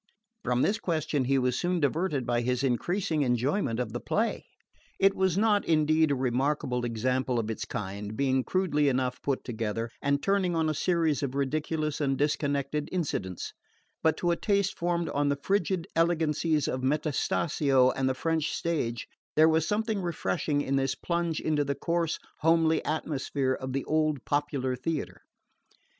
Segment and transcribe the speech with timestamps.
[0.43, 4.47] From this question he was soon diverted by his increasing enjoyment of the play.
[4.97, 9.91] It was not indeed a remarkable example of its kind, being crudely enough put together,
[10.01, 13.53] and turning on a series of ridiculous and disconnected incidents;
[14.01, 19.07] but to a taste formed on the frigid elegancies of Metastasio and the French stage
[19.35, 24.25] there was something refreshing in this plunge into the coarse homely atmosphere of the old
[24.25, 25.21] popular theatre.